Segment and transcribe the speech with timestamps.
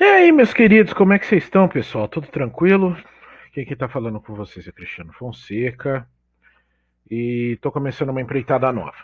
[0.00, 2.08] E aí, meus queridos, como é que vocês estão, pessoal?
[2.08, 2.96] Tudo tranquilo?
[3.52, 6.08] Quem que tá falando com vocês é Cristiano Fonseca.
[7.10, 8.96] E tô começando uma empreitada nova,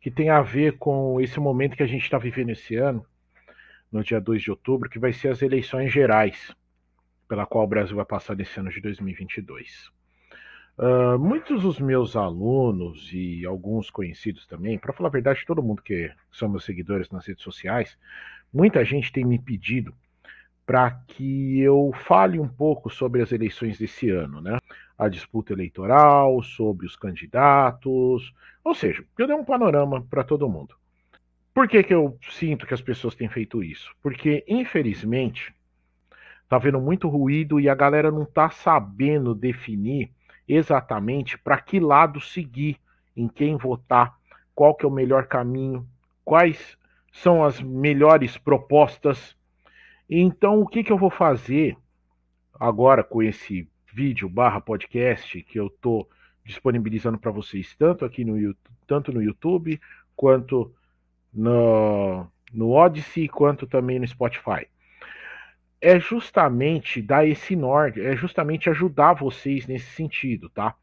[0.00, 3.04] que tem a ver com esse momento que a gente está vivendo esse ano,
[3.90, 6.54] no dia 2 de outubro, que vai ser as eleições gerais,
[7.26, 9.90] pela qual o Brasil vai passar nesse ano de 2022.
[10.78, 15.82] Uh, muitos dos meus alunos e alguns conhecidos também, para falar a verdade, todo mundo
[15.82, 17.98] que são meus seguidores nas redes sociais,
[18.54, 19.92] muita gente tem me pedido
[20.68, 24.58] para que eu fale um pouco sobre as eleições desse ano, né?
[24.98, 30.74] A disputa eleitoral, sobre os candidatos, ou seja, eu dei um panorama para todo mundo.
[31.54, 33.90] Por que, que eu sinto que as pessoas têm feito isso?
[34.02, 35.54] Porque, infelizmente,
[36.46, 40.10] tá havendo muito ruído e a galera não tá sabendo definir
[40.46, 42.76] exatamente para que lado seguir,
[43.16, 44.18] em quem votar,
[44.54, 45.88] qual que é o melhor caminho,
[46.26, 46.76] quais
[47.10, 49.34] são as melhores propostas.
[50.08, 51.76] Então, o que, que eu vou fazer
[52.58, 56.08] agora com esse vídeo barra podcast que eu estou
[56.44, 59.80] disponibilizando para vocês, tanto aqui no YouTube, tanto no YouTube,
[60.16, 60.72] quanto
[61.32, 64.66] no, no Odyssey, quanto também no Spotify
[65.80, 70.74] é justamente dar esse norte, é justamente ajudar vocês nesse sentido, tá?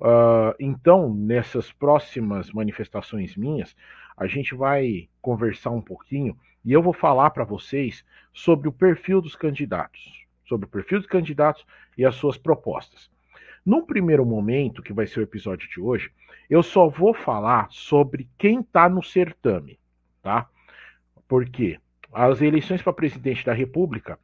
[0.00, 3.74] Uh, então, nessas próximas manifestações minhas,
[4.16, 9.20] a gente vai conversar um pouquinho e eu vou falar para vocês sobre o perfil
[9.20, 13.10] dos candidatos, sobre o perfil dos candidatos e as suas propostas.
[13.64, 16.10] Num primeiro momento, que vai ser o episódio de hoje,
[16.48, 19.78] eu só vou falar sobre quem está no certame,
[20.22, 20.48] tá?
[21.26, 21.78] Porque
[22.12, 24.18] as eleições para presidente da República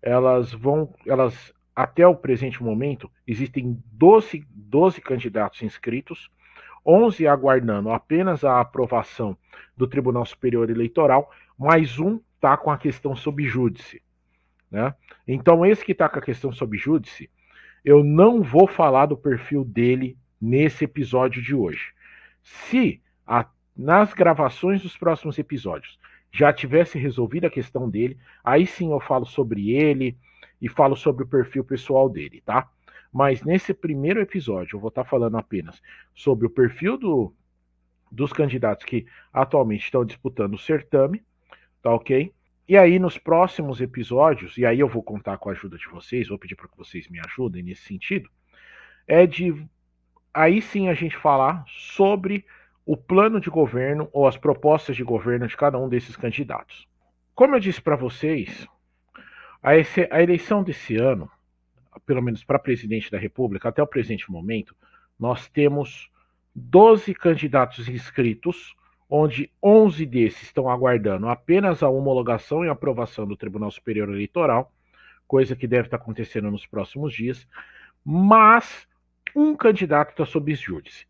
[0.00, 6.30] elas vão, elas até o presente momento, existem 12, 12 candidatos inscritos,
[6.86, 9.36] 11 aguardando apenas a aprovação
[9.76, 14.00] do Tribunal Superior Eleitoral, mais um está com a questão sob júdice.
[14.70, 14.94] Né?
[15.26, 17.28] Então, esse que está com a questão sob júdice,
[17.84, 21.92] eu não vou falar do perfil dele nesse episódio de hoje.
[22.42, 25.98] Se a, nas gravações dos próximos episódios
[26.30, 30.16] já tivesse resolvido a questão dele, aí sim eu falo sobre ele
[30.60, 32.68] e falo sobre o perfil pessoal dele, tá?
[33.16, 35.82] Mas nesse primeiro episódio eu vou estar tá falando apenas
[36.14, 37.32] sobre o perfil do,
[38.12, 41.24] dos candidatos que atualmente estão disputando o certame,
[41.82, 42.30] tá ok?
[42.68, 46.28] E aí nos próximos episódios, e aí eu vou contar com a ajuda de vocês,
[46.28, 48.28] vou pedir para que vocês me ajudem nesse sentido,
[49.08, 49.66] é de
[50.34, 52.44] aí sim a gente falar sobre
[52.84, 56.86] o plano de governo ou as propostas de governo de cada um desses candidatos.
[57.34, 58.68] Como eu disse para vocês,
[59.62, 61.30] a eleição desse ano,
[62.04, 64.74] pelo menos para presidente da República, até o presente momento,
[65.18, 66.10] nós temos
[66.54, 68.74] 12 candidatos inscritos,
[69.08, 74.72] onde 11 desses estão aguardando apenas a homologação e aprovação do Tribunal Superior Eleitoral,
[75.26, 77.46] coisa que deve estar acontecendo nos próximos dias,
[78.04, 78.86] mas
[79.34, 81.06] um candidato está sob júdice.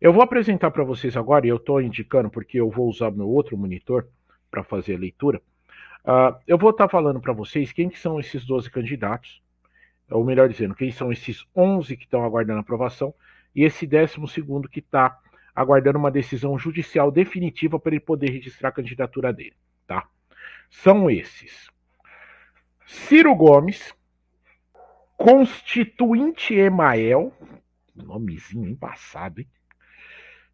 [0.00, 3.28] Eu vou apresentar para vocês agora, e eu estou indicando porque eu vou usar meu
[3.28, 4.08] outro monitor
[4.50, 5.40] para fazer a leitura.
[6.04, 9.41] Uh, eu vou estar tá falando para vocês quem que são esses 12 candidatos,
[10.12, 13.14] ou melhor dizendo, quem são esses 11 que estão aguardando aprovação,
[13.54, 14.16] e esse 12
[14.70, 15.18] que está
[15.54, 19.56] aguardando uma decisão judicial definitiva para ele poder registrar a candidatura dele.
[19.86, 20.06] Tá?
[20.70, 21.70] São esses:
[22.86, 23.94] Ciro Gomes,
[25.16, 27.32] Constituinte Emael,
[27.94, 29.48] nomezinho embaçado, hein?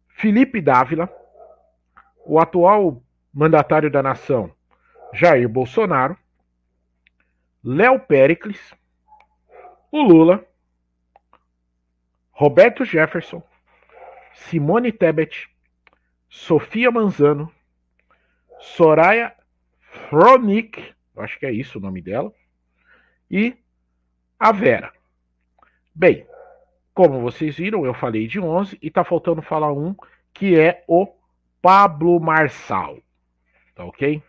[0.09, 1.09] Felipe Dávila,
[2.25, 3.01] o atual
[3.33, 4.51] mandatário da nação,
[5.13, 6.17] Jair Bolsonaro,
[7.63, 8.73] Léo Pericles,
[9.91, 10.45] o Lula,
[12.31, 13.43] Roberto Jefferson,
[14.33, 15.49] Simone Tebet,
[16.29, 17.51] Sofia Manzano,
[18.59, 19.35] Soraya
[20.09, 22.31] Fronick, acho que é isso o nome dela,
[23.29, 23.57] e
[24.39, 24.93] a Vera.
[25.93, 26.25] Bem,
[26.93, 29.95] como vocês viram, eu falei de 11 e tá faltando falar um
[30.33, 31.07] que é o
[31.61, 32.99] Pablo Marçal.
[33.75, 34.21] Tá ok?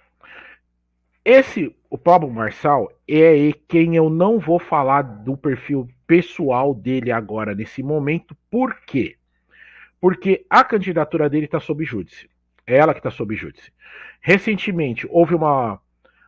[1.24, 7.54] Esse, o Pablo Marçal, é quem eu não vou falar do perfil pessoal dele agora
[7.54, 8.34] nesse momento.
[8.50, 9.16] Por quê?
[10.00, 12.28] Porque a candidatura dele está sob júdice.
[12.66, 13.70] É ela que está sob júdice.
[14.20, 15.78] Recentemente houve uma,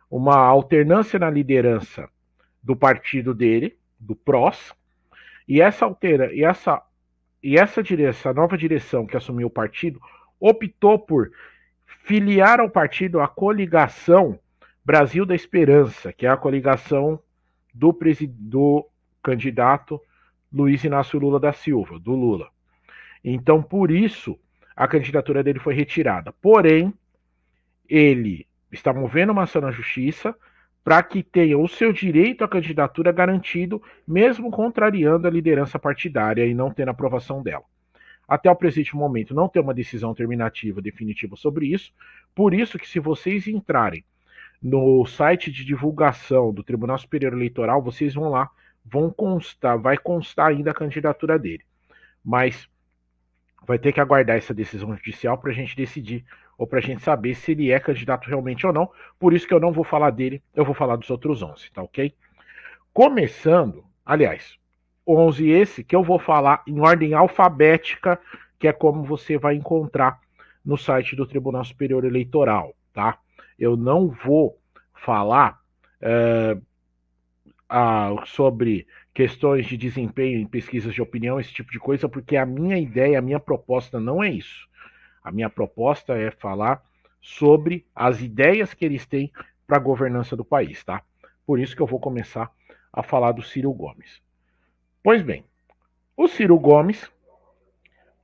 [0.09, 2.07] uma alternância na liderança
[2.61, 4.73] do partido dele, do PROS,
[5.47, 6.81] e essa altera, e essa
[7.41, 9.99] e essa direção, a nova direção que assumiu o partido,
[10.39, 11.29] optou por
[12.05, 14.39] filiar ao partido a coligação
[14.85, 17.17] Brasil da Esperança, que é a coligação
[17.73, 17.97] do,
[18.37, 18.85] do
[19.23, 20.01] candidato
[20.51, 22.49] Luiz Inácio Lula da Silva, do Lula.
[23.23, 24.37] Então, por isso,
[24.75, 26.33] a candidatura dele foi retirada.
[26.33, 26.93] Porém,
[27.87, 30.35] ele está movendo uma ação na justiça
[30.83, 36.53] para que tenha o seu direito à candidatura garantido, mesmo contrariando a liderança partidária e
[36.53, 37.63] não tendo aprovação dela.
[38.27, 41.93] Até o presente momento não tem uma decisão terminativa definitiva sobre isso,
[42.35, 44.03] por isso que se vocês entrarem
[44.63, 48.49] no site de divulgação do Tribunal Superior Eleitoral, vocês vão lá,
[48.85, 51.65] vão constar, vai constar ainda a candidatura dele.
[52.23, 52.69] Mas
[53.67, 56.23] vai ter que aguardar essa decisão judicial para a gente decidir
[56.57, 58.89] ou para a gente saber se ele é candidato realmente ou não.
[59.19, 61.83] Por isso que eu não vou falar dele, eu vou falar dos outros 11, tá
[61.83, 62.15] ok?
[62.93, 64.57] Começando, aliás,
[65.05, 68.17] 11 esse que eu vou falar em ordem alfabética,
[68.57, 70.21] que é como você vai encontrar
[70.63, 73.17] no site do Tribunal Superior Eleitoral, tá?
[73.57, 74.59] Eu não vou
[74.93, 75.59] falar
[76.01, 76.57] é,
[77.69, 82.45] a, sobre questões de desempenho em pesquisas de opinião, esse tipo de coisa, porque a
[82.45, 84.67] minha ideia, a minha proposta não é isso.
[85.23, 86.83] A minha proposta é falar
[87.21, 89.31] sobre as ideias que eles têm
[89.65, 91.01] para a governança do país, tá?
[91.45, 92.51] Por isso que eu vou começar
[92.91, 94.21] a falar do Ciro Gomes.
[95.01, 95.43] Pois bem,
[96.15, 97.09] o Ciro Gomes,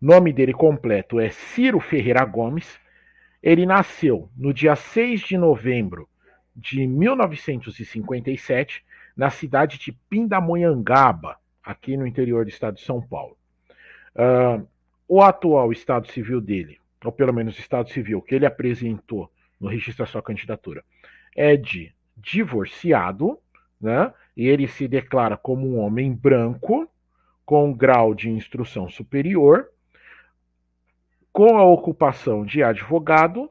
[0.01, 2.79] nome dele completo é Ciro Ferreira Gomes,
[3.41, 6.07] ele nasceu no dia 6 de novembro
[6.55, 8.83] de 1957,
[9.15, 13.37] na cidade de Pindamonhangaba, aqui no interior do estado de São Paulo.
[14.15, 14.67] Uh,
[15.07, 19.69] o atual estado civil dele, ou pelo menos o estado civil que ele apresentou no
[19.69, 20.83] registro da sua candidatura,
[21.35, 23.39] é de divorciado,
[23.79, 24.13] né?
[24.35, 26.89] E ele se declara como um homem branco,
[27.45, 29.69] com grau de instrução superior,
[31.39, 33.49] com a ocupação de advogado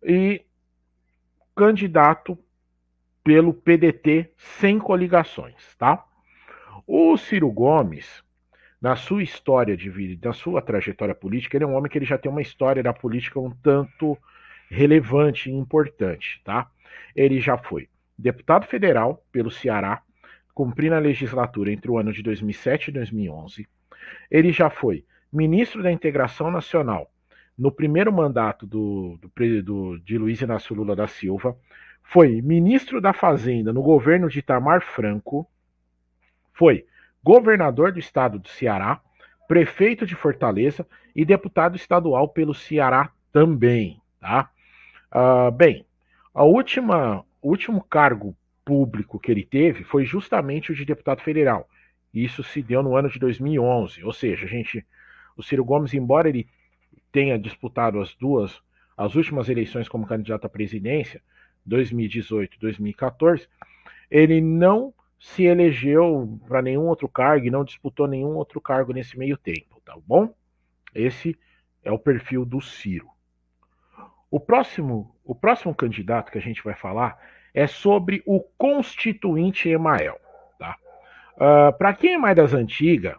[0.00, 0.44] e
[1.56, 2.38] candidato
[3.24, 6.06] pelo PDT sem coligações, tá?
[6.86, 8.22] O Ciro Gomes,
[8.80, 12.04] na sua história de vida, na sua trajetória política, ele é um homem que ele
[12.04, 14.16] já tem uma história da política um tanto
[14.70, 16.70] relevante e importante, tá?
[17.16, 20.00] Ele já foi deputado federal pelo Ceará,
[20.54, 23.68] cumprindo a legislatura entre o ano de 2007 e 2011.
[24.30, 27.10] Ele já foi ministro da Integração Nacional
[27.56, 31.56] no primeiro mandato do, do, do, de Luiz Inácio Lula da Silva,
[32.02, 35.48] foi ministro da Fazenda no governo de Itamar Franco,
[36.52, 36.86] foi
[37.22, 39.00] governador do estado do Ceará,
[39.48, 44.00] prefeito de Fortaleza e deputado estadual pelo Ceará também.
[44.20, 44.50] Tá?
[45.12, 45.86] Uh, bem,
[46.34, 51.68] a última, último cargo público que ele teve foi justamente o de deputado federal.
[52.12, 54.86] Isso se deu no ano de 2011, ou seja, a gente,
[55.36, 56.48] o Ciro Gomes, embora ele
[57.10, 58.60] tenha disputado as duas,
[58.96, 61.22] as últimas eleições como candidato à presidência,
[61.64, 63.48] 2018 2014,
[64.10, 69.18] ele não se elegeu para nenhum outro cargo e não disputou nenhum outro cargo nesse
[69.18, 70.34] meio tempo, tá bom?
[70.94, 71.38] Esse
[71.82, 73.08] é o perfil do Ciro.
[74.30, 77.18] O próximo, o próximo candidato que a gente vai falar
[77.54, 80.20] é sobre o constituinte Emael.
[80.58, 80.76] Tá?
[81.36, 83.16] Uh, para quem é mais das antigas,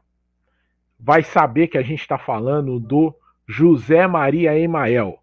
[1.00, 3.16] vai saber que a gente está falando do
[3.48, 5.20] José Maria Emael,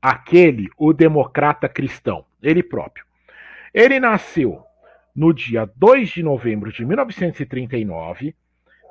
[0.00, 3.04] aquele, o democrata cristão, ele próprio.
[3.74, 4.62] Ele nasceu
[5.14, 8.34] no dia 2 de novembro de 1939,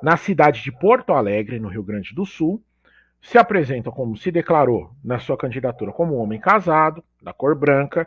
[0.02, 2.62] na cidade de Porto Alegre, no Rio Grande do Sul.
[3.22, 8.06] Se apresenta como se declarou na sua candidatura como homem casado, da cor branca,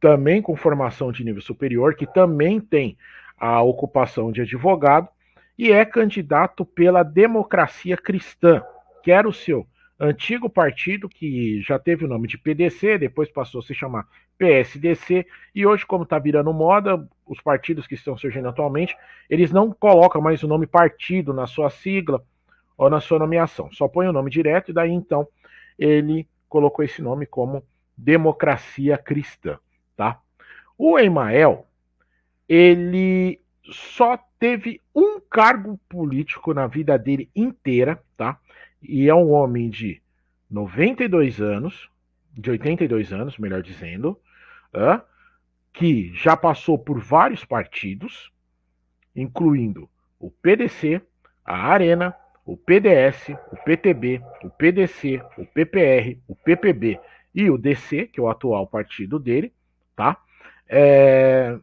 [0.00, 2.96] também com formação de nível superior, que também tem
[3.36, 5.08] a ocupação de advogado,
[5.58, 8.62] e é candidato pela democracia cristã,
[9.02, 9.66] que era o seu
[9.98, 14.06] antigo partido que já teve o nome de PDC, depois passou a se chamar
[14.38, 18.96] PSDC, e hoje, como está virando moda, os partidos que estão surgindo atualmente,
[19.28, 22.22] eles não colocam mais o nome partido na sua sigla
[22.76, 25.26] ou na sua nomeação, só põe o nome direto, e daí então
[25.76, 27.64] ele colocou esse nome como
[27.96, 29.58] Democracia Cristã,
[29.96, 30.20] tá?
[30.78, 31.66] O Emael,
[32.48, 38.38] ele só teve um cargo político na vida dele inteira, tá?
[38.82, 40.00] e é um homem de
[40.50, 41.88] 92 anos,
[42.32, 44.18] de 82 anos, melhor dizendo,
[44.74, 45.00] uh,
[45.72, 48.32] que já passou por vários partidos,
[49.14, 51.02] incluindo o PDC,
[51.44, 52.14] a Arena,
[52.44, 56.98] o PDS, o PTB, o PDC, o PPR, o PPB
[57.34, 59.52] e o DC, que é o atual partido dele,
[59.94, 60.16] tá?
[60.68, 61.58] É...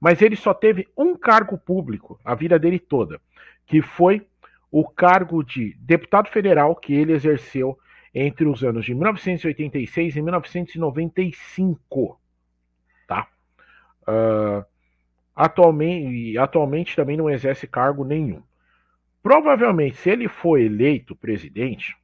[0.00, 3.20] Mas ele só teve um cargo público a vida dele toda,
[3.66, 4.26] que foi
[4.70, 7.78] o cargo de deputado federal que ele exerceu
[8.14, 12.20] entre os anos de 1986 e 1995.
[13.06, 13.28] Tá?
[14.02, 14.64] Uh,
[15.34, 18.42] atualmente, atualmente também não exerce cargo nenhum.
[19.22, 21.96] Provavelmente, se ele for eleito presidente,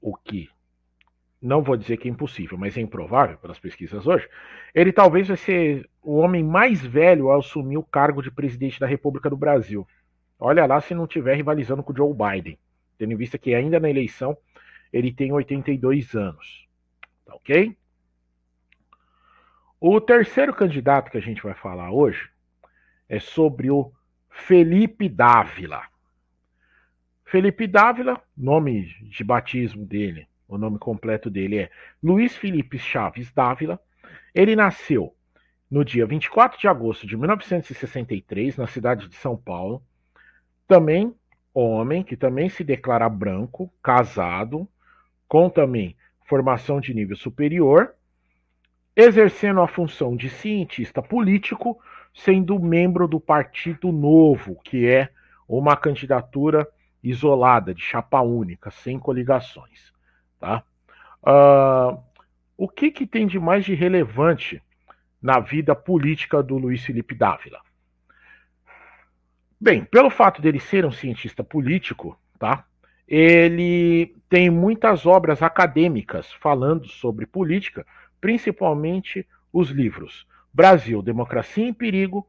[0.00, 0.48] o que
[1.42, 4.28] não vou dizer que é impossível, mas é improvável pelas pesquisas hoje,
[4.72, 8.86] ele talvez vai ser o homem mais velho a assumir o cargo de presidente da
[8.86, 9.86] República do Brasil.
[10.38, 12.58] Olha lá se não estiver rivalizando com o Joe Biden,
[12.96, 14.36] tendo em vista que ainda na eleição
[14.92, 16.68] ele tem 82 anos.
[17.26, 17.76] Tá ok?
[19.80, 22.30] O terceiro candidato que a gente vai falar hoje
[23.08, 23.92] é sobre o
[24.30, 25.82] Felipe Dávila.
[27.24, 31.70] Felipe Dávila, nome de batismo dele, o nome completo dele é
[32.02, 33.80] Luiz Felipe Chaves Dávila.
[34.34, 35.14] Ele nasceu
[35.70, 39.82] no dia 24 de agosto de 1963, na cidade de São Paulo.
[40.68, 41.14] Também
[41.54, 44.68] homem, que também se declara branco, casado,
[45.26, 47.94] com também formação de nível superior,
[48.94, 51.78] exercendo a função de cientista político,
[52.14, 55.08] sendo membro do Partido Novo, que é
[55.48, 56.68] uma candidatura
[57.02, 59.92] isolada, de chapa única, sem coligações.
[60.42, 60.64] Tá?
[61.22, 62.02] Uh,
[62.56, 64.60] o que, que tem de mais de relevante
[65.22, 67.60] na vida política do Luiz Felipe Dávila?
[69.60, 72.64] Bem, pelo fato dele ser um cientista político, tá?
[73.06, 77.86] Ele tem muitas obras acadêmicas falando sobre política,
[78.20, 82.26] principalmente os livros Brasil, Democracia em Perigo,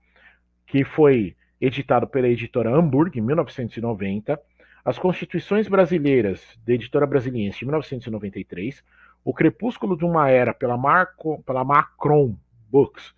[0.68, 4.40] que foi editado pela editora Hamburg em 1990,
[4.86, 8.84] As Constituições Brasileiras, da editora brasiliense de 1993,
[9.24, 12.36] O Crepúsculo de uma Era pela, Marco, pela Macron
[12.70, 13.16] Books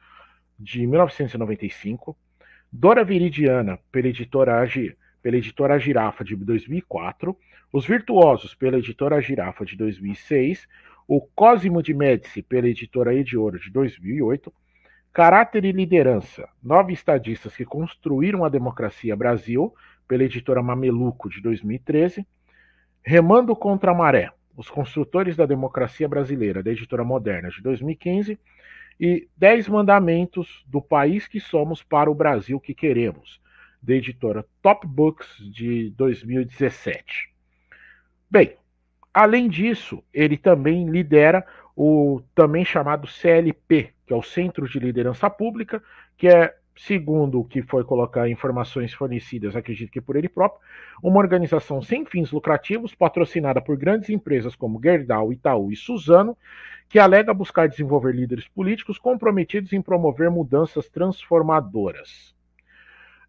[0.60, 2.15] de 1995,
[2.72, 4.63] Dora Viridiana pela editora
[5.24, 7.36] pela editora Girafa de 2004,
[7.74, 10.67] Os Virtuosos pela editora Girafa de 2006,
[11.07, 14.53] O Cosimo de Médici pela editora Ediouro de 2008,
[15.12, 19.74] Caráter e Liderança, Nove Estadistas que Construíram a Democracia Brasil,
[20.07, 22.25] pela editora Mameluco de 2013,
[23.03, 28.39] Remando contra a Maré, Os Construtores da Democracia Brasileira, da editora Moderna de 2015,
[29.00, 33.39] e Dez Mandamentos do País que Somos para o Brasil que Queremos,
[33.81, 37.31] da editora Top Books de 2017.
[38.29, 38.55] Bem,
[39.13, 41.45] além disso, ele também lidera
[41.75, 45.83] o também chamado CLP, que é o Centro de Liderança Pública,
[46.17, 50.62] que é, segundo o que foi colocar informações fornecidas, acredito que por ele próprio,
[51.01, 56.38] uma organização sem fins lucrativos, patrocinada por grandes empresas como Gerdau, Itaú e Suzano,
[56.89, 62.36] que alega buscar desenvolver líderes políticos comprometidos em promover mudanças transformadoras.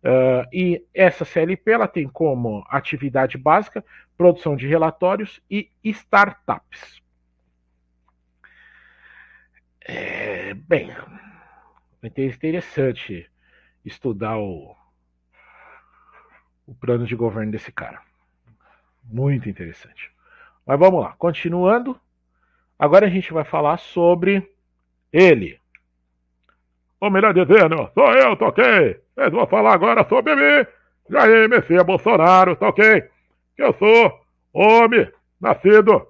[0.03, 3.85] Uh, e essa CLP ela tem como atividade básica
[4.17, 7.03] produção de relatórios e startups.
[9.88, 10.91] É, bem,
[12.03, 13.29] é interessante
[13.87, 14.76] estudar o,
[16.66, 18.00] o plano de governo desse cara.
[19.05, 20.11] Muito interessante.
[20.66, 21.99] Mas vamos lá, continuando.
[22.78, 24.50] Agora a gente vai falar sobre
[25.12, 25.61] ele.
[27.00, 29.00] Ou melhor dizendo, sou eu, toquei.
[29.16, 30.66] Mas vou falar agora sobre mim,
[31.09, 33.02] Jair Messias Bolsonaro, tá ok?
[33.55, 34.21] Que eu sou
[34.52, 36.07] homem, nascido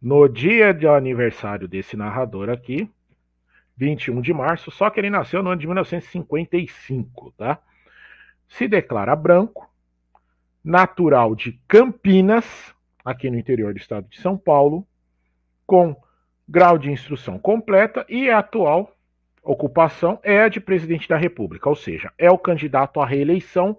[0.00, 2.90] no dia de aniversário desse narrador aqui,
[3.76, 7.58] 21 de março, só que ele nasceu no ano de 1955, tá?
[8.48, 9.68] Se declara branco,
[10.64, 12.74] natural de Campinas,
[13.04, 14.86] aqui no interior do estado de São Paulo,
[15.66, 15.96] com
[16.48, 18.94] grau de instrução completa e é atual
[19.42, 23.76] ocupação é a de presidente da República, ou seja, é o candidato à reeleição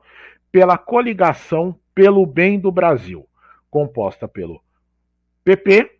[0.52, 3.28] pela coligação pelo bem do Brasil,
[3.72, 4.62] composta pelo
[5.44, 6.00] PP,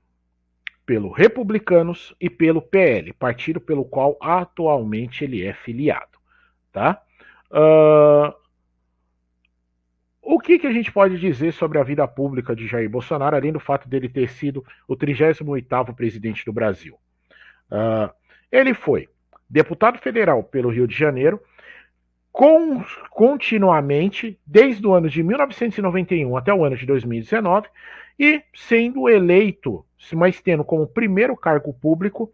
[0.86, 6.20] pelo Republicanos e pelo PL, partido pelo qual atualmente ele é filiado.
[6.72, 7.02] Tá?
[7.52, 8.34] Uh,
[10.22, 13.52] o que, que a gente pode dizer sobre a vida pública de Jair Bolsonaro, além
[13.52, 16.98] do fato dele ter sido o 38º presidente do Brasil?
[17.72, 18.12] Uh,
[18.52, 19.10] ele foi
[19.50, 21.40] deputado federal pelo Rio de Janeiro,
[22.32, 27.68] com, continuamente, desde o ano de 1991 até o ano de 2019,
[28.20, 32.32] e sendo eleito, mas tendo como primeiro cargo público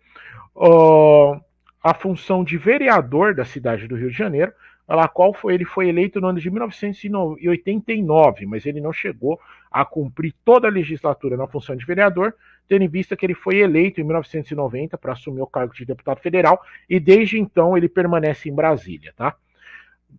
[0.56, 1.40] uh,
[1.82, 4.52] a função de vereador da cidade do Rio de Janeiro,
[4.88, 9.40] a qual foi, ele foi eleito no ano de 1989, mas ele não chegou
[9.72, 12.34] a cumprir toda a legislatura na função de vereador,
[12.68, 16.20] tendo em vista que ele foi eleito em 1990 para assumir o cargo de deputado
[16.20, 16.60] federal
[16.90, 19.36] e desde então ele permanece em Brasília, tá?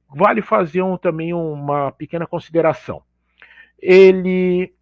[0.09, 3.02] Vale fazer um, também uma pequena consideração.
[3.81, 4.73] Ele,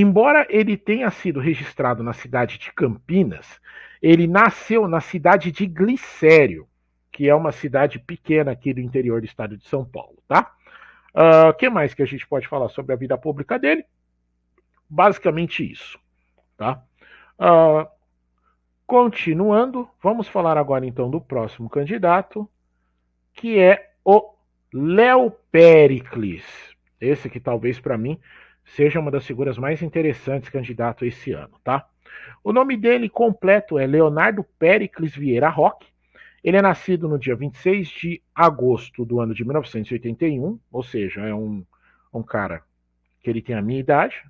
[0.00, 3.60] embora ele tenha sido registrado na cidade de Campinas,
[4.02, 6.68] ele nasceu na cidade de Glicério,
[7.10, 10.52] que é uma cidade pequena aqui do interior do estado de São Paulo, tá?
[11.14, 13.84] O uh, ah, que mais que a gente pode falar sobre a vida pública dele?
[14.88, 15.98] Basicamente isso,
[16.58, 16.82] tá?
[17.38, 17.88] Uh,
[18.86, 22.48] Continuando, vamos falar agora então do próximo candidato,
[23.34, 24.32] que é o
[24.72, 26.44] Léo Pericles.
[27.00, 28.16] Esse que talvez para mim
[28.66, 31.88] seja uma das figuras mais interessantes candidato esse ano, tá?
[32.42, 35.88] O nome dele completo é Leonardo Pericles Vieira Roque.
[36.42, 41.34] Ele é nascido no dia 26 de agosto do ano de 1981, ou seja, é
[41.34, 41.64] um,
[42.12, 42.62] um cara
[43.20, 44.22] que ele tem a minha idade,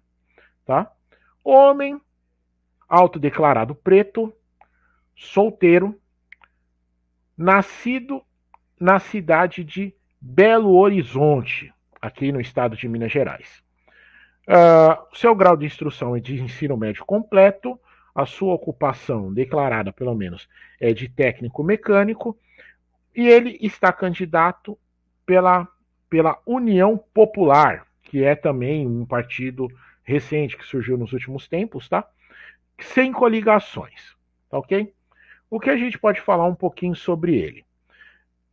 [0.64, 0.90] tá?
[1.44, 2.00] Homem,
[2.88, 4.32] autodeclarado preto,
[5.14, 5.98] solteiro,
[7.36, 8.22] nascido
[8.80, 13.65] na cidade de Belo Horizonte, aqui no estado de Minas Gerais.
[14.46, 17.78] Uh, seu grau de instrução é de ensino médio completo,
[18.14, 20.48] a sua ocupação, declarada pelo menos,
[20.80, 22.38] é de técnico mecânico,
[23.14, 24.78] e ele está candidato
[25.24, 25.66] pela,
[26.08, 29.68] pela União Popular, que é também um partido
[30.04, 32.06] recente que surgiu nos últimos tempos, tá?
[32.78, 34.16] Sem coligações,
[34.48, 34.94] tá ok?
[35.50, 37.64] O que a gente pode falar um pouquinho sobre ele?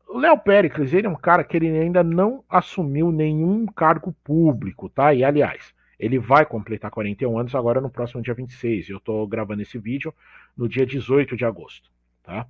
[0.07, 4.89] O Léo Pericles, ele é um cara que ele ainda não assumiu nenhum cargo público,
[4.89, 5.13] tá?
[5.13, 8.89] E aliás, ele vai completar 41 anos agora no próximo dia 26.
[8.89, 10.13] Eu estou gravando esse vídeo
[10.55, 11.89] no dia 18 de agosto,
[12.23, 12.47] tá?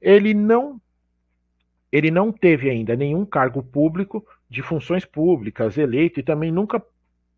[0.00, 0.80] Ele não
[1.90, 6.82] ele não teve ainda nenhum cargo público de funções públicas eleito e também nunca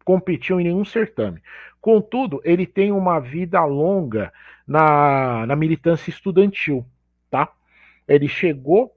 [0.05, 1.41] competiu em nenhum certame.
[1.81, 4.33] Contudo, ele tem uma vida longa
[4.67, 6.85] na, na militância estudantil,
[7.31, 7.53] tá?
[8.07, 8.95] Ele chegou,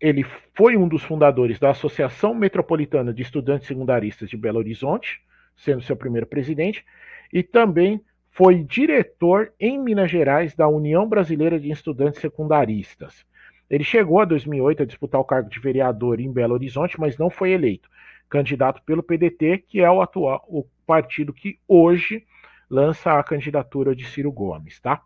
[0.00, 5.22] ele foi um dos fundadores da Associação Metropolitana de Estudantes Secundaristas de Belo Horizonte,
[5.56, 6.84] sendo seu primeiro presidente,
[7.32, 13.24] e também foi diretor em Minas Gerais da União Brasileira de Estudantes Secundaristas.
[13.68, 17.30] Ele chegou a 2008 a disputar o cargo de vereador em Belo Horizonte, mas não
[17.30, 17.88] foi eleito
[18.28, 22.24] candidato pelo PDT, que é o atual o partido que hoje
[22.68, 25.02] lança a candidatura de Ciro Gomes, tá?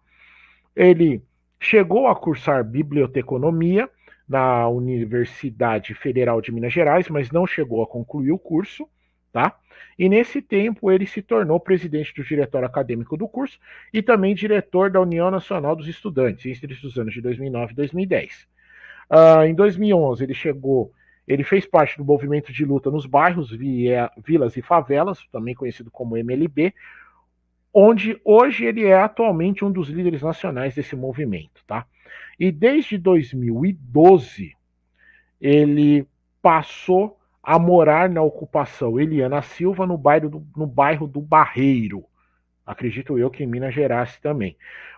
[0.75, 1.23] Ele
[1.59, 3.88] chegou a cursar biblioteconomia
[4.28, 8.89] na Universidade Federal de Minas Gerais, mas não chegou a concluir o curso,
[9.32, 9.56] tá?
[9.99, 13.58] E nesse tempo ele se tornou presidente do diretório acadêmico do curso
[13.93, 18.49] e também diretor da União Nacional dos Estudantes entre os anos de 2009 e 2010.
[19.10, 20.93] Uh, em 2011 ele chegou
[21.30, 25.88] ele fez parte do movimento de luta nos bairros, via, vilas e favelas, também conhecido
[25.88, 26.75] como MLB,
[27.73, 31.86] onde hoje ele é atualmente um dos líderes nacionais desse movimento, tá?
[32.36, 34.56] E desde 2012
[35.40, 36.04] ele
[36.43, 42.05] passou a morar na ocupação Eliana Silva no bairro do, no bairro do Barreiro,
[42.67, 44.57] acredito eu que em Minas Gerais também,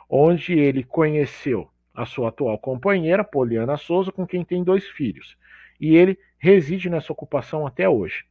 [0.08, 5.36] onde ele conheceu a sua atual companheira, Poliana Souza, com quem tem dois filhos
[5.82, 8.24] e ele reside nessa ocupação até hoje.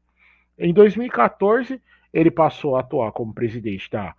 [0.58, 1.82] Em 2014,
[2.14, 4.16] ele passou a atuar como presidente da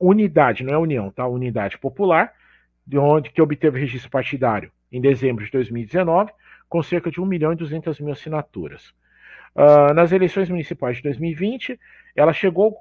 [0.00, 1.26] Unidade, não é União, tá?
[1.26, 2.32] Unidade Popular,
[2.86, 6.32] de onde que obteve registro partidário em dezembro de 2019,
[6.66, 8.94] com cerca de 1 milhão e 200 mil assinaturas.
[9.56, 11.80] Uh, nas eleições municipais de 2020,
[12.14, 12.76] ela chegou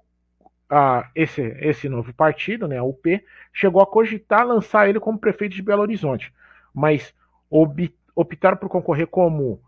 [0.70, 5.56] a esse, esse novo partido, né, a UP, chegou a cogitar lançar ele como prefeito
[5.56, 6.34] de Belo Horizonte,
[6.74, 7.14] mas
[8.14, 9.62] optaram por concorrer como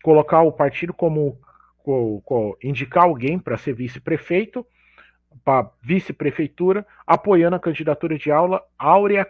[0.00, 1.36] colocar o partido como
[1.82, 4.64] co, co, indicar alguém para ser vice-prefeito,
[5.44, 9.26] para vice-prefeitura, apoiando a candidatura de aula Áurea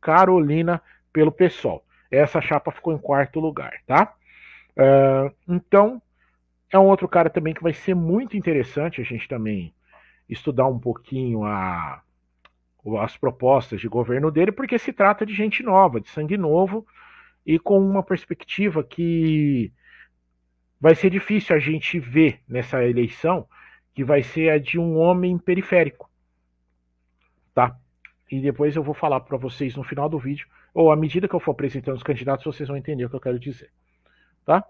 [0.00, 0.80] Carolina
[1.12, 1.82] pelo PSOL.
[2.10, 4.14] Essa chapa ficou em quarto lugar, tá?
[4.76, 6.00] Uh, então,
[6.72, 9.74] é um outro cara também que vai ser muito interessante a gente também
[10.28, 12.02] estudar um pouquinho a,
[13.00, 16.86] as propostas de governo dele, porque se trata de gente nova, de sangue novo,
[17.46, 19.72] e com uma perspectiva que
[20.80, 23.46] vai ser difícil a gente ver nessa eleição,
[23.94, 26.10] que vai ser a de um homem periférico.
[27.54, 27.76] Tá?
[28.30, 31.34] E depois eu vou falar para vocês no final do vídeo, ou à medida que
[31.34, 33.70] eu for apresentando os candidatos, vocês vão entender o que eu quero dizer.
[34.44, 34.64] Tá?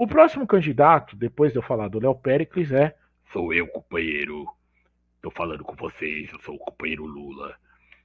[0.00, 2.96] O próximo candidato, depois de eu falar do Léo Pericles, é.
[3.30, 4.48] Sou eu, companheiro.
[5.20, 7.54] Tô falando com vocês, eu sou o companheiro Lula.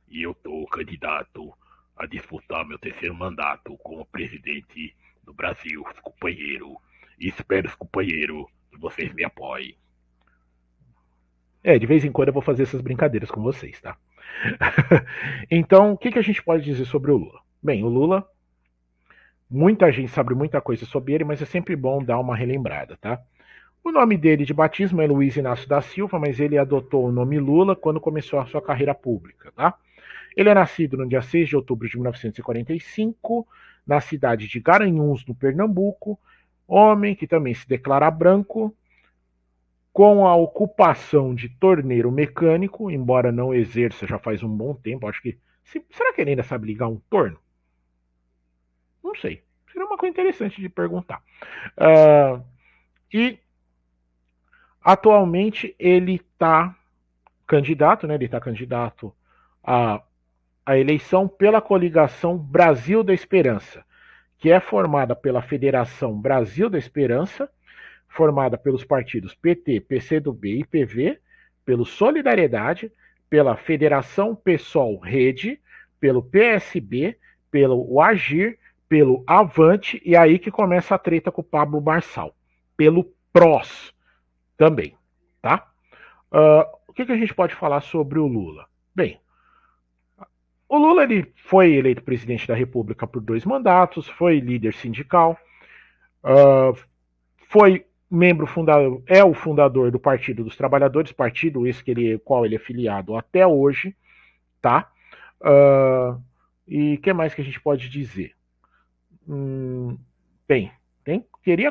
[0.10, 1.54] E eu tô candidato
[1.96, 6.76] a disputar meu terceiro mandato como presidente do Brasil, companheiro.
[7.18, 9.78] E espero, companheiro, que vocês me apoiem.
[11.64, 13.98] É, de vez em quando eu vou fazer essas brincadeiras com vocês, tá?
[15.50, 17.40] então, o que, que a gente pode dizer sobre o Lula?
[17.64, 18.30] Bem, o Lula,
[19.50, 23.22] muita gente sabe muita coisa sobre ele, mas é sempre bom dar uma relembrada, tá?
[23.84, 27.40] O nome dele de batismo é Luiz Inácio da Silva, mas ele adotou o nome
[27.40, 29.76] Lula quando começou a sua carreira pública, tá?
[30.36, 33.48] Ele é nascido no dia 6 de outubro de 1945,
[33.86, 36.20] na cidade de Garanhuns, no Pernambuco,
[36.68, 38.76] homem que também se declara branco,
[39.94, 45.22] com a ocupação de torneiro mecânico, embora não exerça já faz um bom tempo, acho
[45.22, 47.40] que Se, será que ele ainda sabe ligar um torno?
[49.06, 49.44] Não sei.
[49.72, 51.22] Seria uma coisa interessante de perguntar.
[51.78, 52.44] Uh,
[53.14, 53.38] e
[54.84, 56.76] atualmente ele está
[57.46, 58.16] candidato, né?
[58.16, 59.14] Ele está candidato
[59.64, 60.02] à,
[60.70, 63.86] eleição pela coligação Brasil da Esperança,
[64.40, 67.48] que é formada pela Federação Brasil da Esperança,
[68.08, 71.20] formada pelos partidos PT, PCdoB e PV,
[71.64, 72.92] pelo Solidariedade,
[73.30, 75.60] pela Federação PSOL Rede,
[76.00, 77.18] pelo PSB,
[77.52, 78.58] pelo Agir,
[78.88, 82.36] pelo Avante, e aí que começa a treta com o Pablo Marçal,
[82.78, 83.94] pelo PROS
[84.58, 84.96] também,
[85.42, 85.68] tá?
[86.32, 88.68] Uh, o que, que a gente pode falar sobre o Lula?
[88.94, 89.20] Bem,
[90.68, 95.38] o Lula ele foi eleito presidente da República por dois mandatos, foi líder sindical,
[96.24, 96.78] uh,
[97.50, 102.46] foi membro fundador, é o fundador do Partido dos Trabalhadores, partido esse que ele, qual
[102.46, 103.96] ele é filiado até hoje,
[104.62, 104.90] tá?
[105.42, 106.22] Uh,
[106.68, 108.34] e o que mais que a gente pode dizer?
[109.28, 109.98] Hum,
[110.48, 110.72] bem,
[111.04, 111.26] tem,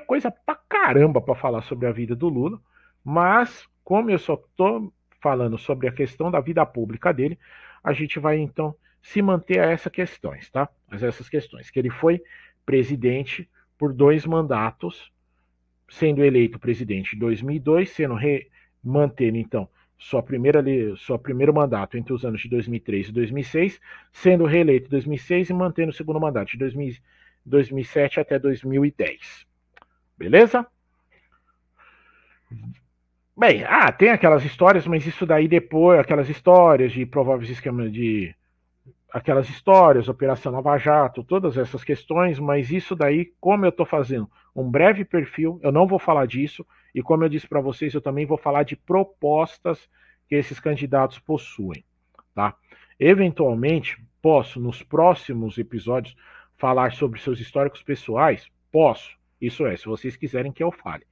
[0.06, 2.60] coisa pra caramba para falar sobre a vida do Lula,
[3.04, 7.38] mas como eu só tô falando sobre a questão da vida pública dele,
[7.82, 10.68] a gente vai então se manter a essas questões, tá?
[10.90, 12.22] Mas essas questões que ele foi
[12.64, 15.12] presidente por dois mandatos
[15.88, 18.48] sendo eleito presidente em 2002, sendo re,
[18.82, 20.62] mantendo então sua primeira
[20.96, 23.80] seu primeiro mandato entre os anos de 2003 e 2006,
[24.12, 26.96] sendo reeleito em 2006 e mantendo o segundo mandato de 2000,
[27.44, 29.46] 2007 até 2010.
[30.16, 30.66] Beleza?
[33.37, 38.35] Bem, ah, tem aquelas histórias, mas isso daí depois, aquelas histórias de prováveis esquemas de
[39.12, 44.28] aquelas histórias, Operação Nova Jato, todas essas questões, mas isso daí, como eu estou fazendo
[44.54, 48.00] um breve perfil, eu não vou falar disso, e como eu disse para vocês, eu
[48.00, 49.88] também vou falar de propostas
[50.28, 51.85] que esses candidatos possuem,
[52.35, 52.57] tá?
[52.98, 56.16] Eventualmente, posso, nos próximos episódios,
[56.56, 58.46] falar sobre seus históricos pessoais?
[58.70, 61.04] Posso, isso é, se vocês quiserem que eu fale.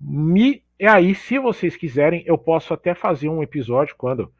[0.00, 4.32] Me, e aí, se vocês quiserem, eu posso até fazer um episódio, quando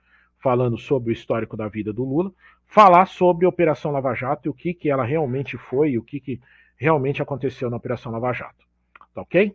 [0.43, 2.33] falando sobre o histórico da vida do Lula,
[2.67, 6.03] falar sobre a Operação Lava Jato e o que, que ela realmente foi e o
[6.03, 6.41] que, que
[6.77, 8.67] realmente aconteceu na Operação Lava Jato.
[9.15, 9.55] Tá ok?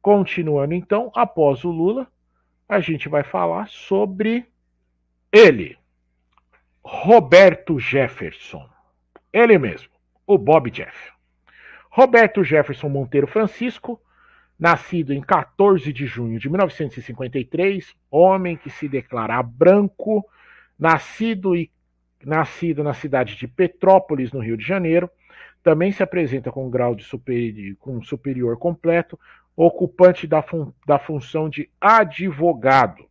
[0.00, 2.08] Continuando então, após o Lula,
[2.68, 4.44] a gente vai falar sobre
[5.30, 5.78] ele,
[6.82, 8.68] Roberto Jefferson.
[9.32, 9.88] Ele mesmo,
[10.26, 11.10] o Bob Jeff.
[11.90, 14.00] Roberto Jefferson Monteiro Francisco,
[14.58, 20.24] nascido em 14 de junho de 1953, homem que se declara branco,
[20.78, 21.70] nascido e
[22.24, 25.10] nascido na cidade de Petrópolis, no Rio de Janeiro,
[25.62, 29.18] também se apresenta com grau de superior, com superior completo,
[29.56, 33.04] ocupante da, fun, da função de advogado.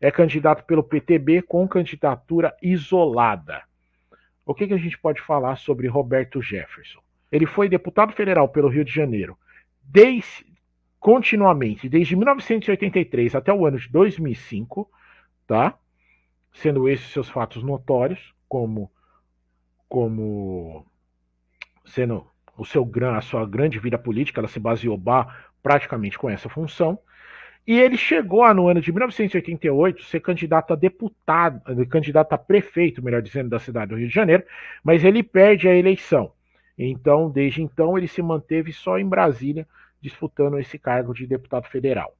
[0.00, 3.62] É candidato pelo PTB com candidatura isolada.
[4.46, 7.00] O que, que a gente pode falar sobre Roberto Jefferson?
[7.30, 9.36] Ele foi deputado federal pelo Rio de Janeiro
[9.82, 10.46] desde,
[10.98, 14.88] continuamente, desde 1983 até o ano de 2005,
[15.46, 15.76] tá?
[16.56, 18.90] sendo esses seus fatos notórios como
[19.88, 20.84] como
[21.84, 25.00] sendo o seu a sua grande vida política, ela se baseou
[25.62, 26.98] praticamente com essa função.
[27.66, 33.20] E ele chegou no ano de 1988 ser candidato a deputado, candidato a prefeito, melhor
[33.20, 34.44] dizendo, da cidade do Rio de Janeiro,
[34.84, 36.32] mas ele perde a eleição.
[36.78, 39.66] Então, desde então, ele se manteve só em Brasília,
[40.00, 42.14] disputando esse cargo de deputado federal.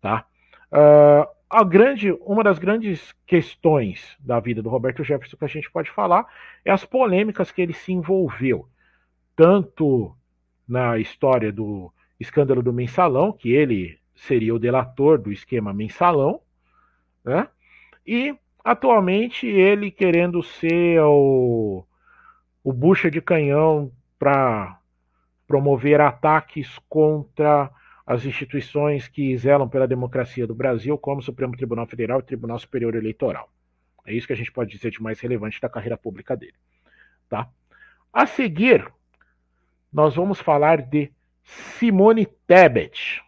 [0.00, 0.26] Tá?
[0.72, 5.70] Uh, a grande, uma das grandes questões da vida do Roberto Jefferson que a gente
[5.70, 6.26] pode falar
[6.64, 8.68] é as polêmicas que ele se envolveu,
[9.36, 10.14] tanto
[10.66, 16.40] na história do escândalo do mensalão, que ele seria o delator do esquema mensalão,
[17.24, 17.48] né?
[18.06, 21.84] E atualmente ele querendo ser o,
[22.64, 24.78] o bucha de canhão para
[25.46, 27.70] promover ataques contra
[28.06, 32.58] as instituições que zelam pela democracia do Brasil, como o Supremo Tribunal Federal e Tribunal
[32.58, 33.50] Superior Eleitoral.
[34.06, 36.54] É isso que a gente pode dizer de mais relevante da carreira pública dele.
[37.28, 37.48] Tá?
[38.12, 38.90] A seguir,
[39.92, 41.12] nós vamos falar de
[41.44, 43.22] Simone Tebet.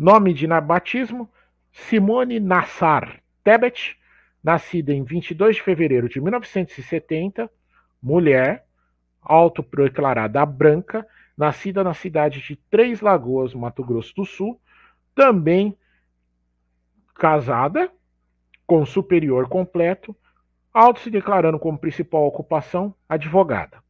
[0.00, 1.28] Nome de batismo:
[1.70, 3.98] Simone Nassar Tebet,
[4.42, 7.50] nascida em 22 de fevereiro de 1970,
[8.02, 8.64] mulher,
[9.20, 14.58] autoproclarada branca, nascida na cidade de Três Lagoas, Mato Grosso do Sul,
[15.14, 15.76] também
[17.14, 17.92] casada,
[18.66, 20.16] com superior completo,
[20.72, 23.84] auto se declarando como principal ocupação advogada.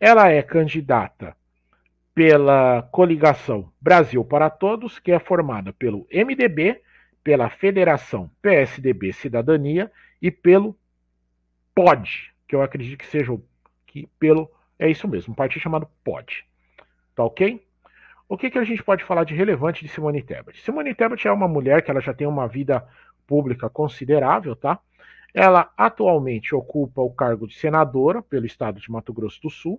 [0.00, 1.36] Ela é candidata
[2.16, 6.80] pela coligação Brasil para Todos, que é formada pelo MDB,
[7.22, 10.74] pela Federação PSDB Cidadania e pelo
[11.74, 13.44] POD, que eu acredito que seja o
[13.86, 16.46] que pelo é isso mesmo, um partido chamado POD.
[17.14, 17.62] Tá ok?
[18.26, 20.62] O que, que a gente pode falar de relevante de Simone Tebet?
[20.62, 22.82] Simone Tebet é uma mulher que ela já tem uma vida
[23.26, 24.78] pública considerável, tá?
[25.34, 29.78] Ela atualmente ocupa o cargo de senadora pelo estado de Mato Grosso do Sul,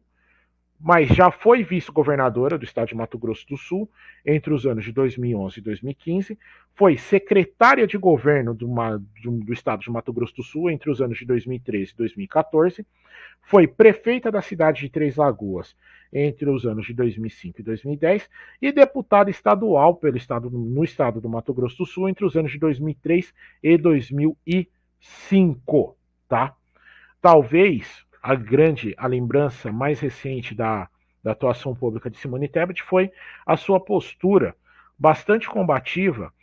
[0.79, 3.89] mas já foi vice-governadora do estado de Mato Grosso do Sul
[4.25, 6.39] entre os anos de 2011 e 2015,
[6.75, 11.17] foi secretária de governo do, do, estado de Mato Grosso do Sul entre os anos
[11.17, 12.85] de 2013 e 2014,
[13.41, 15.75] foi prefeita da cidade de Três Lagoas
[16.13, 18.29] entre os anos de 2005 e 2010
[18.61, 22.51] e deputada estadual pelo estado, no estado do Mato Grosso do Sul entre os anos
[22.51, 24.77] de 2003 e 2005.
[25.01, 26.55] 5, tá?
[27.21, 30.89] Talvez a grande, a lembrança mais recente da,
[31.23, 33.09] da atuação pública de Simone Tebet foi
[33.45, 34.53] a sua postura
[34.99, 36.33] bastante combativa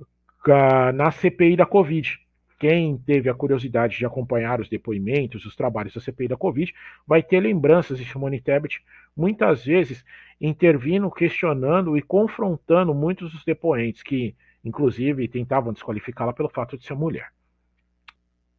[0.00, 2.18] uh, na CPI da Covid.
[2.58, 6.72] Quem teve a curiosidade de acompanhar os depoimentos, os trabalhos da CPI da Covid,
[7.06, 8.82] vai ter lembranças de Simone Tebet
[9.14, 10.02] muitas vezes
[10.40, 16.94] intervindo, questionando e confrontando muitos dos depoentes que, inclusive, tentavam desqualificá-la pelo fato de ser
[16.94, 17.28] mulher.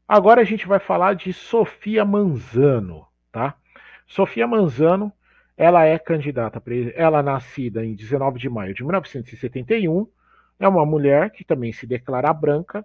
[0.09, 3.53] Agora a gente vai falar de Sofia Manzano, tá?
[4.07, 5.13] Sofia Manzano,
[5.55, 6.59] ela é candidata,
[6.95, 10.07] ela é nascida em 19 de maio de 1971,
[10.59, 12.83] é uma mulher que também se declara branca,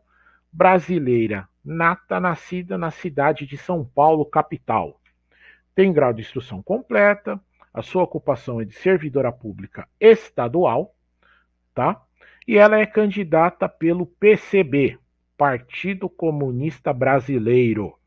[0.53, 5.01] brasileira, nata, nascida na cidade de São Paulo, capital.
[5.75, 7.41] Tem grau de instrução completa,
[7.73, 10.95] a sua ocupação é de servidora pública estadual,
[11.75, 12.03] tá?
[12.47, 14.99] E ela é candidata pelo PCB,
[15.37, 17.99] Partido Comunista Brasileiro,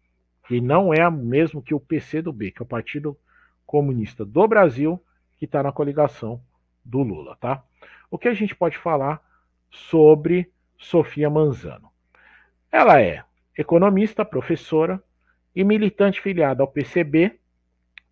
[0.48, 3.18] que não é o mesmo que o PCdoB, que é o Partido
[3.66, 5.02] Comunista do Brasil,
[5.38, 6.42] que está na coligação
[6.84, 7.64] do Lula, tá?
[8.10, 9.22] O que a gente pode falar
[9.70, 11.92] sobre Sofia Manzano?
[12.72, 13.24] Ela é
[13.58, 15.04] economista, professora
[15.54, 17.38] e militante filiada ao PCB,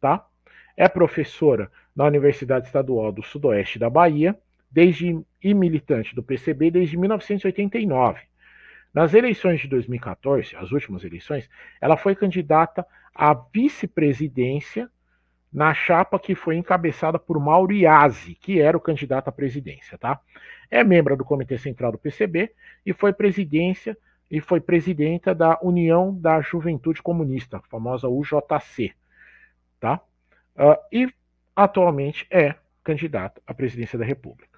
[0.02, 0.28] tá?
[0.76, 4.38] É professora na Universidade Estadual do Sudoeste da Bahia,
[4.70, 8.35] desde e militante do PCB desde 1989
[8.96, 11.50] nas eleições de 2014, as últimas eleições,
[11.82, 14.90] ela foi candidata à vice-presidência
[15.52, 20.22] na chapa que foi encabeçada por Mauro Iazzi, que era o candidato à presidência, tá?
[20.72, 22.54] É membro do Comitê Central do PCB
[22.86, 23.98] e foi presidência
[24.32, 28.94] e foi presidenta da União da Juventude Comunista, famosa UJC,
[29.78, 30.00] tá?
[30.56, 31.14] Uh, e
[31.54, 34.58] atualmente é candidata à presidência da República.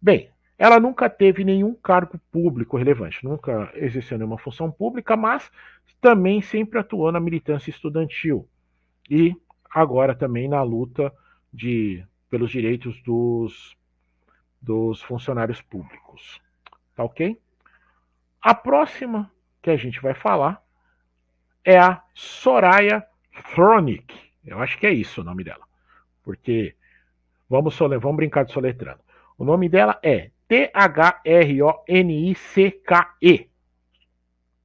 [0.00, 5.50] Bem, ela nunca teve nenhum cargo público relevante, nunca exerceu nenhuma função pública, mas
[6.00, 8.48] também sempre atuou na militância estudantil
[9.08, 9.36] e
[9.70, 11.12] agora também na luta
[11.52, 13.76] de, pelos direitos dos,
[14.60, 16.40] dos funcionários públicos.
[16.96, 17.40] Tá ok?
[18.42, 19.30] A próxima
[19.62, 20.62] que a gente vai falar
[21.64, 23.06] é a Soraya
[23.54, 24.14] Thronic.
[24.44, 25.64] Eu acho que é isso o nome dela.
[26.24, 26.74] Porque
[27.48, 29.00] vamos, vamos brincar de soletrando.
[29.36, 30.78] O nome dela é T-H-R-O-N-I-C-K-E.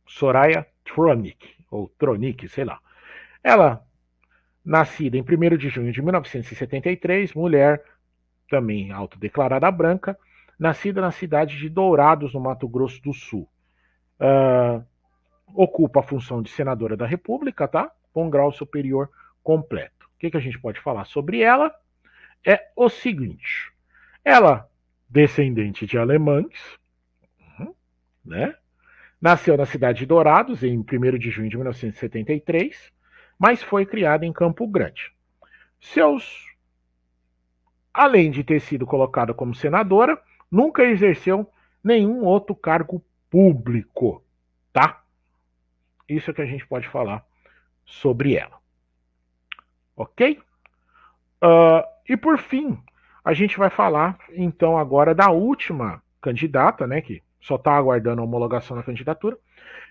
[0.07, 2.79] Soraya Tronic, ou Tronic, sei lá.
[3.43, 3.85] Ela,
[4.63, 7.83] nascida em 1 de junho de 1973, mulher
[8.49, 10.17] também autodeclarada branca,
[10.57, 13.49] nascida na cidade de Dourados, no Mato Grosso do Sul.
[14.19, 14.85] Uh,
[15.53, 17.91] ocupa a função de senadora da República, tá?
[18.13, 19.09] Com grau superior
[19.43, 20.05] completo.
[20.15, 21.73] O que, que a gente pode falar sobre ela?
[22.45, 23.73] É o seguinte:
[24.23, 24.69] ela
[25.13, 26.79] descendente de alemães,
[27.59, 27.73] uhum,
[28.25, 28.55] né?
[29.21, 32.91] Nasceu na cidade de Dourados em 1 de junho de 1973,
[33.37, 35.13] mas foi criada em Campo Grande.
[35.79, 36.51] Seus
[37.93, 41.47] além de ter sido colocada como senadora, nunca exerceu
[41.83, 44.23] nenhum outro cargo público,
[44.71, 45.03] tá?
[46.09, 47.23] Isso é que a gente pode falar
[47.85, 48.57] sobre ela.
[49.95, 50.39] Ok?
[51.43, 52.81] Uh, e por fim,
[53.23, 58.23] a gente vai falar então agora da última candidata, né, que só está aguardando a
[58.23, 59.37] homologação da candidatura,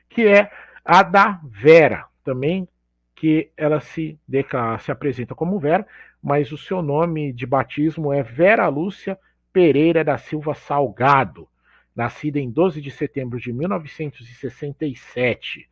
[0.08, 0.50] que é
[0.84, 2.68] a da Vera, também
[3.14, 5.86] que ela se declara, se apresenta como Vera,
[6.22, 9.18] mas o seu nome de batismo é Vera Lúcia
[9.52, 11.48] Pereira da Silva Salgado,
[11.94, 15.68] nascida em 12 de setembro de 1967,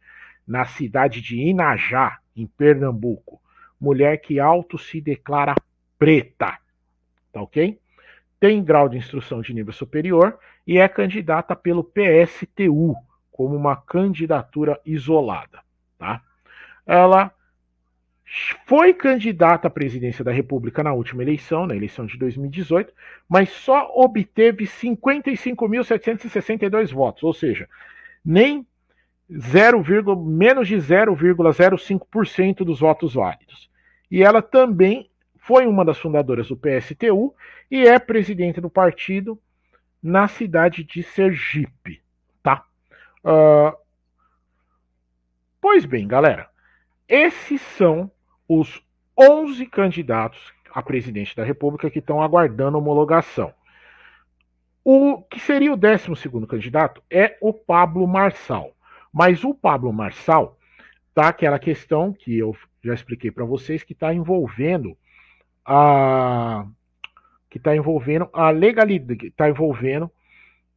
[0.47, 3.41] na cidade de Inajá, em Pernambuco.
[3.81, 5.55] Mulher que auto se declara
[5.99, 6.59] preta
[7.33, 7.79] tá ok?
[8.39, 12.97] Tem grau de instrução de nível superior e é candidata pelo PSTU
[13.31, 15.61] como uma candidatura isolada,
[15.99, 16.23] tá?
[16.87, 17.33] Ela
[18.67, 22.93] foi candidata à presidência da República na última eleição, na eleição de 2018,
[23.29, 27.69] mas só obteve 55.762 votos, ou seja,
[28.25, 28.65] nem
[29.33, 29.85] 0,
[30.17, 33.71] menos de 0,05% dos votos válidos.
[34.11, 35.09] E ela também
[35.41, 37.35] foi uma das fundadoras do PSTU
[37.71, 39.41] e é presidente do partido
[40.03, 42.03] na cidade de Sergipe,
[42.43, 42.65] tá?
[43.25, 43.77] Uh,
[45.61, 46.49] pois bem, galera,
[47.09, 48.11] esses são
[48.49, 48.83] os
[49.19, 53.53] 11 candidatos a presidente da República que estão aguardando homologação.
[54.85, 56.07] O que seria o 12
[56.49, 58.73] candidato é o Pablo Marçal.
[59.13, 60.57] Mas o Pablo Marçal
[61.15, 64.97] tá aquela questão que eu já expliquei para vocês que está envolvendo
[65.65, 66.67] a
[67.49, 70.11] que está envolvendo a legalidade, está envolvendo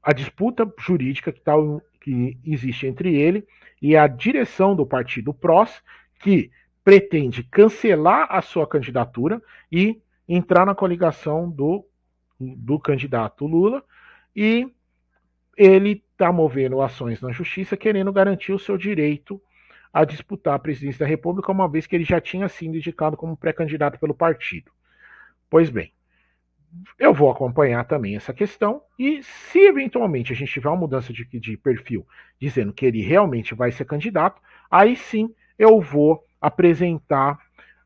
[0.01, 1.53] a disputa jurídica que, tá,
[2.01, 3.47] que existe entre ele
[3.81, 5.83] e a direção do partido PROS,
[6.19, 6.51] que
[6.83, 9.41] pretende cancelar a sua candidatura
[9.71, 11.85] e entrar na coligação do,
[12.39, 13.83] do candidato Lula.
[14.35, 14.67] E
[15.55, 19.41] ele está movendo ações na justiça querendo garantir o seu direito
[19.93, 23.37] a disputar a presidência da República, uma vez que ele já tinha sido indicado como
[23.37, 24.71] pré-candidato pelo partido.
[25.49, 25.93] Pois bem,
[26.97, 31.23] eu vou acompanhar também essa questão e se eventualmente a gente tiver uma mudança de,
[31.39, 32.07] de perfil
[32.41, 37.39] dizendo que ele realmente vai ser candidato, aí sim eu vou apresentar,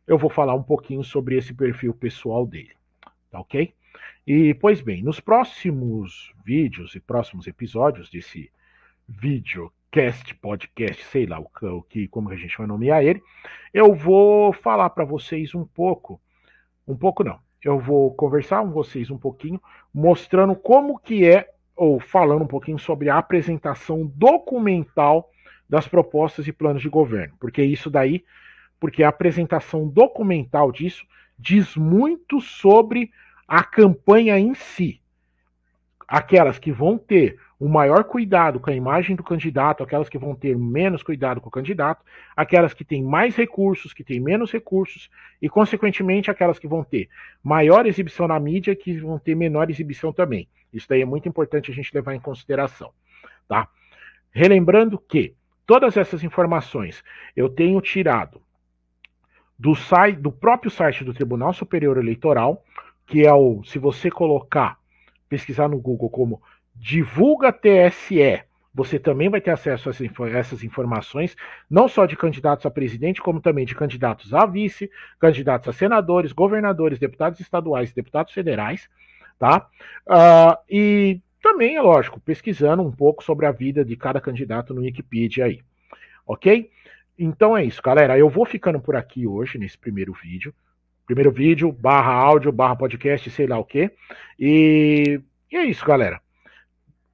[0.08, 2.72] eu vou falar um pouquinho sobre esse perfil pessoal dele,
[3.30, 3.74] tá ok?
[4.26, 8.50] E, pois bem, nos próximos vídeos e próximos episódios desse
[9.88, 13.22] videocast, podcast, sei lá o que como a gente vai nomear ele,
[13.74, 16.20] eu vou falar para vocês um pouco,
[16.88, 19.62] um pouco não, eu vou conversar com vocês um pouquinho,
[19.94, 25.30] mostrando como que é, ou falando um pouquinho sobre a apresentação documental
[25.70, 28.24] das propostas e planos de governo, porque isso daí
[28.80, 31.04] porque a apresentação documental disso
[31.38, 33.12] diz muito sobre
[33.48, 35.02] a campanha em si.
[36.08, 40.36] Aquelas que vão ter o maior cuidado com a imagem do candidato, aquelas que vão
[40.36, 45.10] ter menos cuidado com o candidato, aquelas que têm mais recursos, que têm menos recursos,
[45.42, 47.10] e, consequentemente, aquelas que vão ter
[47.44, 50.48] maior exibição na mídia, que vão ter menor exibição também.
[50.72, 52.92] Isso daí é muito importante a gente levar em consideração.
[53.48, 53.68] Tá?
[54.32, 55.34] Relembrando que
[55.66, 57.04] todas essas informações
[57.36, 58.40] eu tenho tirado
[59.58, 62.64] do, site, do próprio site do Tribunal Superior Eleitoral,
[63.08, 64.78] que é o, se você colocar,
[65.28, 66.42] pesquisar no Google como
[66.80, 71.36] divulga TSE, você também vai ter acesso a essas informações,
[71.68, 76.32] não só de candidatos a presidente, como também de candidatos a vice, candidatos a senadores,
[76.32, 78.88] governadores, deputados estaduais, deputados federais,
[79.40, 79.68] tá?
[80.08, 84.82] Uh, e também, é lógico, pesquisando um pouco sobre a vida de cada candidato no
[84.82, 85.62] Wikipedia aí,
[86.26, 86.70] ok?
[87.18, 88.18] Então é isso, galera.
[88.18, 90.54] Eu vou ficando por aqui hoje, nesse primeiro vídeo.
[91.08, 93.92] Primeiro vídeo, barra áudio, barra podcast, sei lá o quê.
[94.40, 95.20] E,
[95.52, 96.22] e é isso, galera.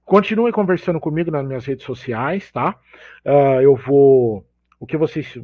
[0.06, 2.78] Continuem conversando comigo nas minhas redes sociais, tá?
[3.26, 4.46] Uh, eu vou.
[4.80, 5.38] O que vocês.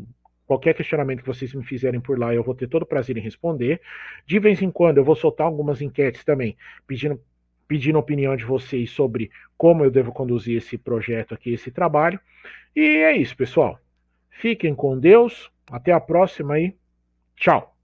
[0.46, 3.22] Qualquer questionamento que vocês me fizerem por lá, eu vou ter todo o prazer em
[3.22, 3.80] responder.
[4.26, 7.22] De vez em quando eu vou soltar algumas enquetes também, pedindo,
[7.68, 12.20] pedindo opinião de vocês sobre como eu devo conduzir esse projeto aqui, esse trabalho.
[12.76, 13.80] E é isso, pessoal.
[14.30, 15.52] Fiquem com Deus.
[15.72, 16.76] Até a próxima aí.
[17.36, 17.79] Tchau.